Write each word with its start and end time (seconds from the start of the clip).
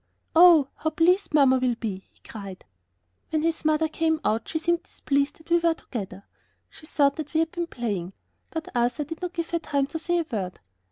"Oh, 0.35 0.67
how 0.77 0.89
pleased 0.89 1.31
mamma 1.31 1.59
will 1.59 1.75
be!" 1.75 2.07
he 2.09 2.21
cried. 2.27 2.65
When 3.29 3.43
his 3.43 3.63
mother 3.63 3.87
came 3.87 4.19
out 4.25 4.49
she 4.49 4.57
seemed 4.57 4.81
displeased 4.81 5.35
that 5.35 5.51
we 5.51 5.59
were 5.59 5.75
together. 5.75 6.23
She 6.71 6.87
thought 6.87 7.17
that 7.17 7.35
we 7.35 7.39
had 7.41 7.51
been 7.51 7.67
playing, 7.67 8.13
but 8.49 8.69
Arthur 8.73 9.03
did 9.03 9.21
not 9.21 9.33
give 9.33 9.51
her 9.51 9.59
time 9.59 9.85
to 9.85 9.99
say 9.99 10.17
a 10.17 10.25
word. 10.31 10.59